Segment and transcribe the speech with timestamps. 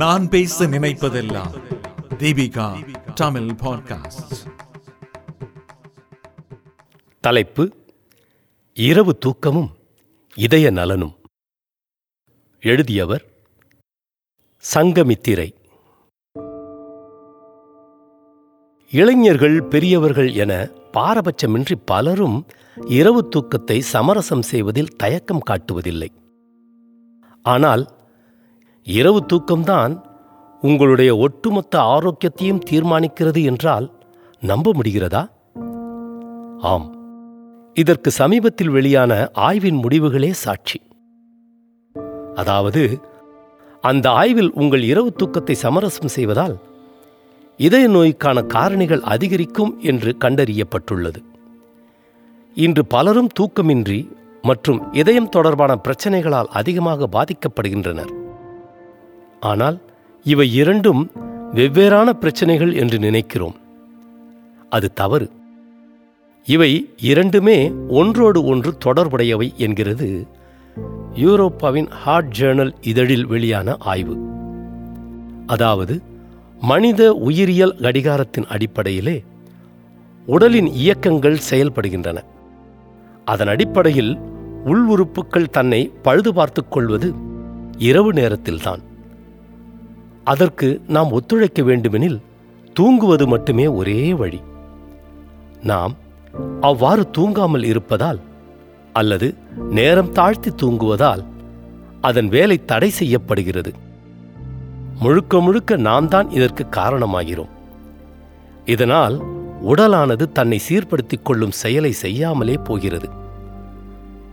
[0.00, 1.54] நான் பேச நினைப்பதெல்லாம்
[2.18, 2.66] தீபிகா
[3.14, 4.32] தமிழ் பாட்காஸ்ட்
[7.20, 7.72] தலைப்பு
[8.74, 9.70] இரவு தூக்கமும்
[10.34, 11.14] இதய நலனும்.
[12.60, 13.24] எழுதியவர்
[14.74, 15.48] சங்கமித்திரை.
[18.90, 22.46] இளைஞர்கள் பெரியவர்கள் என பாரபட்சமின்றி பலரும்
[22.86, 26.08] இரவு தூக்கத்தை சமரசம் செய்வதில் தயக்கம் காட்டுவதில்லை.
[27.42, 27.98] ஆனால்
[28.90, 30.02] இரவு தூக்கம்தான்
[30.60, 33.90] உங்களுடைய ஒட்டுமொத்த ஆரோக்கியத்தையும் தீர்மானிக்கிறது என்றால்
[34.40, 35.30] நம்ப முடிகிறதா?
[36.58, 36.94] ஆம்.
[37.74, 40.80] இதற்கு சமீபத்தில் வெளியான ஆய்வின் முடிவுகளே சாட்சி.
[42.34, 43.00] அதாவது
[43.80, 46.58] அந்த ஆய்வில் உங்கள் இரவு தூக்கத்தை சமரசம் செய்வதால்
[47.56, 51.24] இதய நோய்க்கான காரணிகள் அதிகரிக்கும் என்று கண்டறியப்பட்டுள்ளது.
[52.54, 58.19] இன்று பலரும் தூக்கமின்றி மற்றும் இதயம் தொடர்பான பிரச்சனைகளால் அதிகமாக பாதிக்கப்படுகின்றனர்.
[59.40, 59.80] ஆனால்
[60.24, 61.10] இவை இரண்டும்
[61.54, 63.54] வெவ்வேறான பிரச்சனைகள் என்று நினைக்கிறோம்.
[64.68, 65.30] அது தவறு.
[66.44, 70.26] இவை இரண்டுமே ஒன்றோடு ஒன்று தொடர்புடையவை என்கிறது
[71.14, 74.16] யூரோப்பாவின் ஹார்ட் ஜேர்னல் இதழில் வெளியான ஆய்வு.
[75.46, 76.02] அதாவது
[76.60, 79.24] மனித உயிரியல் கடிகாரத்தின் அடிப்படையிலே
[80.26, 82.18] உடலின் இயக்கங்கள் செயல்படுகின்றன.
[83.24, 84.18] அதன் அடிப்படையில்
[84.64, 87.14] உள் உறுப்புகள் தன்னை பழுது பார்த்துக் கொள்வது
[87.78, 88.80] இரவு நேரத்தில்தான்.
[90.24, 92.20] அதற்கு நாம் ஒத்துழைக்க வேண்டுமெனில்
[92.72, 94.40] தூங்குவது மட்டுமே ஒரே வழி.
[95.62, 95.96] நாம்
[96.60, 98.20] அவ்வாறு தூங்காமல் இருப்பதால்
[98.92, 99.34] அல்லது
[99.70, 101.24] நேரம் தாழ்த்தி தூங்குவதால்
[102.00, 103.72] அதன் வேலை தடை செய்யப்படுகிறது.
[105.00, 107.48] முழுக்க முழுக்க நாம் தான் இதற்கு காரணமாகிறோம்.
[108.64, 109.22] இதனால்
[109.62, 113.08] உடலானது தன்னை சீர்படுத்திக் கொள்ளும் செயலை செய்யாமலே போகிறது.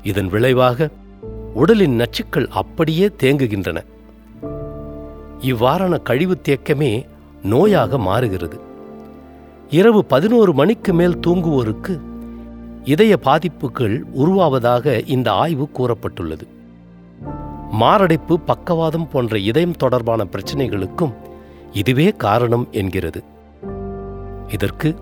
[0.03, 0.89] இதன் விளைவாக
[1.53, 3.83] உடலின் நச்சுக்கள் அப்படியே தேங்குகின்றன.
[5.41, 7.05] இவ்வாறான கழிவு தேக்கமே
[7.43, 8.59] நோயாக மாறுகிறது.
[9.69, 11.99] இரவு பதினோரு மணிக்கு மேல் தூங்குவோருக்கு
[12.83, 16.47] இதய பாதிப்புகள் உருவாவதாக இந்த ஆய்வு கூறப்பட்டுள்ளது.
[17.71, 21.13] மாரடைப்பு பக்கவாதம் போன்ற இதயம் தொடர்பான பிரச்சனைகளுக்கும்
[21.73, 23.23] இதுவே காரணம் என்கிறது.
[24.47, 24.95] இதற்கு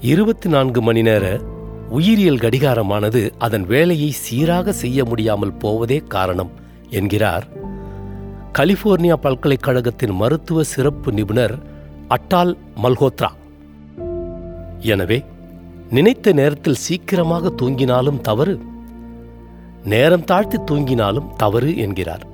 [0.00, 1.40] இருபத்தி நான்கு மணி நேர
[1.88, 6.50] உயிரியல் கடிகாரமானது அதன் வேலையை சீராக செய்ய முடியாமல் போவதே காரணம்
[6.90, 7.61] என்கிறார்
[8.56, 11.54] கலிபோர்னியா பல்கலைக்கழகத்தின் மருத்துவ சிறப்பு நிபுணர்
[12.08, 13.30] அட்டால் மல்ஹோத்ரா.
[14.92, 15.18] எனவே
[15.90, 18.54] நினைத்த நேரத்தில் சீக்கிரமாக தூங்கினாலும் தவறு.
[19.84, 22.26] நேரம் தாழ்த்தி தூங்கினாலும் தவறு என்கிறார்.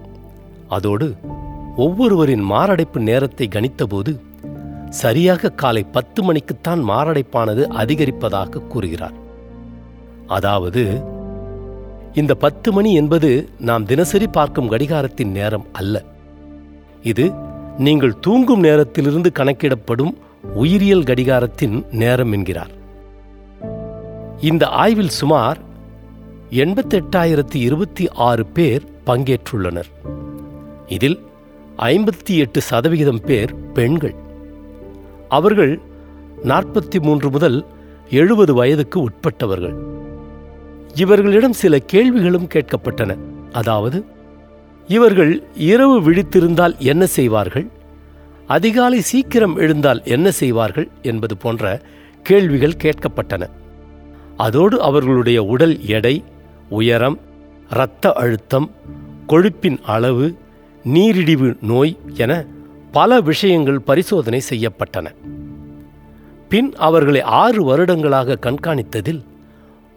[0.69, 1.09] அதோடு
[1.77, 4.15] ஒவ்வொருவரின் மாரடைப்பு நேரத்தை கணித்தபோது
[5.03, 9.17] சரியாக காலை பத்து மணிக்குத்தான் மாரடைப்பானது அதிகரிப்பதாக கூறுகிறார்.
[10.27, 10.83] அதாவது
[12.19, 16.03] இந்த பத்து மணி என்பது நாம் தினசரி பார்க்கும் கடிகாரத்தின் நேரம் அல்ல.
[17.03, 17.25] இது
[17.79, 20.13] நீங்கள் தூங்கும் நேரத்திலிருந்து கணக்கிடப்படும்
[20.55, 22.73] உயிரியல் கடிகாரத்தின் நேரம் என்கிறார்.
[24.41, 25.59] இந்த ஆய்வில் சுமார்
[26.51, 29.91] எண்பத்தெட்டாயிரத்தி இருபத்தி ஆறு பேர் பங்கேற்றுள்ளனர்.
[30.87, 31.19] இதில்
[31.93, 34.15] ஐம்பத்தி எட்டு சதவிகிதம் பேர் பெண்கள்.
[35.29, 35.81] அவர்கள்
[36.45, 37.59] நாற்பத்தி மூன்று முதல்
[38.11, 39.77] எழுபது வயதுக்கு உட்பட்டவர்கள்.
[40.99, 43.17] இவர்களிடம் சில கேள்விகளும் கேட்கப்பட்டன.
[43.53, 44.05] அதாவது
[44.89, 47.67] இவர்கள் இரவு விழித்திருந்தால் என்ன செய்வார்கள்?
[48.47, 50.89] அதிகாலை சீக்கிரம் எழுந்தால் என்ன செய்வார்கள்?
[51.03, 51.81] என்பது போன்ற
[52.23, 53.49] கேள்விகள் கேட்கப்பட்டன.
[54.37, 56.25] அதோடு அவர்களுடைய உடல் எடை
[56.69, 57.19] உயரம்
[57.71, 58.71] இரத்த அழுத்தம்
[59.29, 60.27] கொழுப்பின் அளவு
[60.85, 62.45] நீரிழிவு நோய் என
[62.93, 65.07] பல விஷயங்கள் பரிசோதனை செய்யப்பட்டன.
[66.49, 69.23] பின் அவர்களை ஆறு வருடங்களாக கண்காணித்ததில்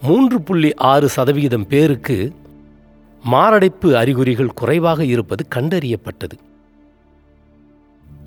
[0.01, 2.33] மூன்று புள்ளி ஆறு சதவிகிதம் பேருக்கு
[3.23, 6.35] மாரடைப்பு அறிகுறிகள் குறைவாக இருப்பது கண்டறியப்பட்டது.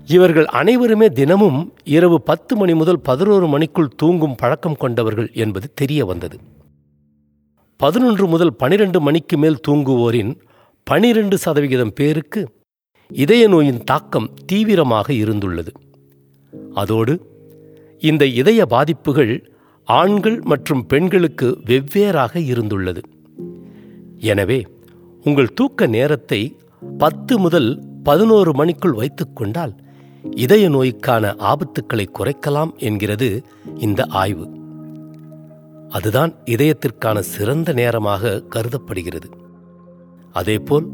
[0.06, 6.38] இவர்கள் அனைவருமே தினமும் இரவு பத்து மணி முதல் பதினோரு மணிக்குள் தூங்கும் பழக்கம் கொண்டவர்கள் என்பது தெரிய வந்தது
[7.76, 10.40] பதினொன்று முதல் பனிரெண்டு மணிக்கு மேல் தூங்குவோரின்
[10.84, 12.48] பனிரெண்டு சதவிகிதம் பேருக்கு
[13.08, 15.72] இதய நோயின் தாக்கம் தீவிரமாக இருந்துள்ளது.
[16.74, 17.14] அதோடு
[17.98, 19.53] இந்த இதய பாதிப்புகள்
[19.84, 23.02] ஆண்கள் மற்றும் பெண்களுக்கு வெவ்வேறாக இருந்துள்ளது.
[24.18, 24.66] எனவே
[25.24, 26.56] உங்கள் தூக்க நேரத்தை
[26.98, 29.76] பத்து முதல் பதினோரு மணிக்குள் வைத்துக்கொண்டால்
[30.30, 33.42] இதய நோய்க்கான ஆபத்துக்களை குறைக்கலாம் என்கிறது
[33.78, 34.48] இந்த ஆய்வு.
[35.88, 39.28] அதுதான் இதயத்திற்கான சிறந்த நேரமாக கருதப்படுகிறது.
[40.32, 40.88] அதேபோல்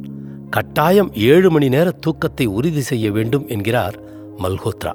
[0.50, 4.00] கட்டாயம் ஏழு மணி நேர தூக்கத்தை உறுதி செய்ய வேண்டும் என்கிறார்
[4.38, 4.92] மல்ஹோத்ரா.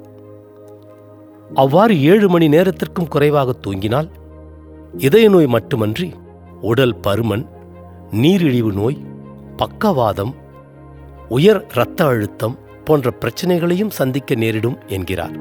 [1.54, 4.08] அவ்வாறு ஏழு மணி நேரத்திற்கும் குறைவாக தூங்கினால்
[4.98, 6.12] இதய நோய் மட்டுமன்றி
[6.60, 7.46] உடல் பருமன்
[8.10, 9.04] நீரிழிவு நோய்
[9.56, 10.34] பக்கவாதம்
[11.28, 15.36] உயர் இரத்த அழுத்தம் போன்ற பிரச்சனைகளையும் சந்திக்க நேரிடும் என்கிறார்.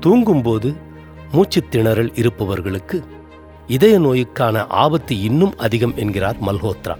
[0.00, 0.74] தூங்கும்போது
[1.32, 3.04] மூச்சு திணறல் இருப்பவர்களுக்கு
[3.66, 6.96] இதய நோய்க்கான ஆபத்து இன்னும் அதிகம் என்கிறார் மல்ஹோத்ரா.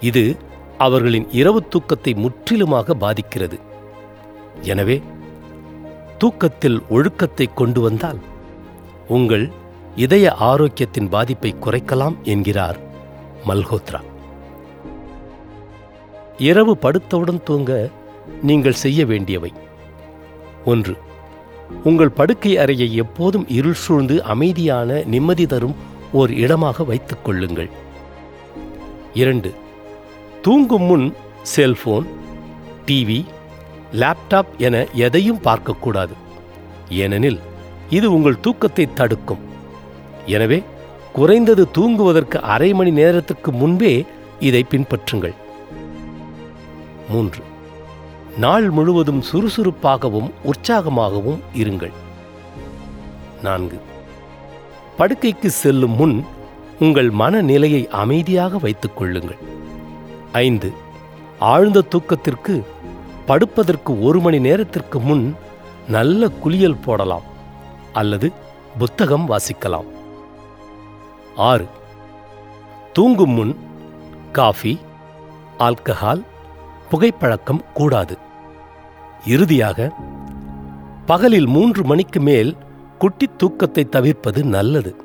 [0.00, 0.36] இது
[0.78, 3.58] அவர்களின் இரவு தூக்கத்தை முற்றிலுமாக பாதிக்கிறது.
[4.62, 5.02] எனவே
[6.18, 8.20] தூக்கத்தில் ஒழுக்கத்தை கொண்டு வந்தால்
[9.08, 9.44] உங்கள்
[9.96, 12.78] இதய ஆரோக்கியத்தின் பாதிப்பை குறைக்கலாம் என்கிறார்
[13.48, 14.00] மல்ஹோத்ரா.
[16.38, 17.88] இரவு படுத்தவுடன் தூங்க
[18.42, 19.52] நீங்கள் செய்ய வேண்டியவை.
[20.64, 20.94] ஒன்று
[21.84, 25.76] உங்கள் படுக்கை அறையை எப்போதும் இருள் சூழ்ந்து அமைதியான நிம்மதி தரும்
[26.12, 27.70] ஓர் இடமாக வைத்துக் கொள்ளுங்கள்.
[29.14, 29.50] இரண்டு
[30.42, 32.06] தூங்கும் முன் செல்போன்
[32.86, 33.20] டிவி
[33.92, 36.12] லேப்டாப் என எதையும் பார்க்கக்கூடாது.
[36.90, 37.40] ஏனெனில்
[37.90, 39.38] இது உங்கள் தூக்கத்தை தடுக்கும்.
[40.26, 40.62] எனவே
[41.12, 44.04] குறைந்தது தூங்குவதற்கு அரை மணி நேரத்துக்கு முன்பே
[44.40, 45.34] இதை பின்பற்றுங்கள்.
[47.08, 47.42] மூன்று.
[48.36, 51.92] நாள் முழுவதும் சுறுசுறுப்பாகவும் உற்சாகமாகவும் இருங்கள்.
[53.42, 53.80] நான்கு.
[54.96, 56.26] படுக்கைக்கு செல்லும் முன்
[56.78, 59.38] உங்கள் மனநிலையை அமைதியாக வைத்துக் கொள்ளுங்கள்.
[60.32, 60.72] ஐந்து.
[61.38, 62.64] ஆழ்ந்த தூக்கத்திற்கு
[63.28, 65.36] படுப்பதற்கு ஒரு மணி நேரத்திற்கு முன்
[65.88, 67.22] நல்ல குளியல் போடலாம்
[67.92, 68.32] அல்லது
[68.78, 69.86] புத்தகம் வாசிக்கலாம்.
[71.36, 71.66] ஆறு.
[72.92, 73.56] தூங்கும் முன்
[74.32, 74.78] காஃபி
[75.58, 76.22] ஆல்கஹால்
[76.90, 78.18] புகைப்பழக்கம் கூடாது.
[79.26, 79.92] இறுதியாக
[81.06, 82.56] பகலில் மூன்று மணிக்கு மேல்
[82.98, 84.96] குட்டித் தூக்கத்தை தவிர்ப்பது நல்லது.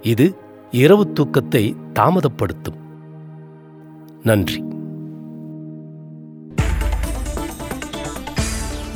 [0.00, 0.36] இது
[0.70, 2.80] இரவு தூக்கத்தை தாமதப்படுத்தும்.
[4.22, 4.71] நன்றி.